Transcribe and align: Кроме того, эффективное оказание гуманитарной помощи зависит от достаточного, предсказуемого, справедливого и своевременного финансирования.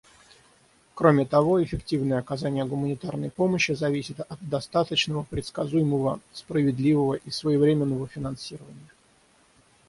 Кроме 0.95 1.27
того, 1.27 1.63
эффективное 1.63 2.17
оказание 2.17 2.65
гуманитарной 2.65 3.29
помощи 3.29 3.73
зависит 3.73 4.19
от 4.21 4.41
достаточного, 4.49 5.21
предсказуемого, 5.29 6.19
справедливого 6.33 7.13
и 7.23 7.29
своевременного 7.29 8.07
финансирования. 8.07 8.89